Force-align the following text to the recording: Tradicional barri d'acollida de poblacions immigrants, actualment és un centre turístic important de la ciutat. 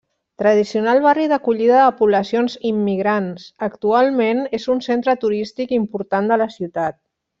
Tradicional 0.43 1.01
barri 1.01 1.25
d'acollida 1.33 1.75
de 1.81 1.91
poblacions 1.99 2.57
immigrants, 2.69 3.45
actualment 3.67 4.41
és 4.59 4.67
un 4.77 4.83
centre 4.87 5.19
turístic 5.27 5.77
important 5.79 6.33
de 6.33 6.41
la 6.45 6.49
ciutat. 6.57 6.99